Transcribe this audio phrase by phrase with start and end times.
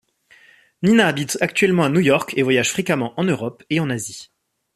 [0.81, 4.31] Nina habite actuellement à New York et voyage fréquemment en Europe et en Asie.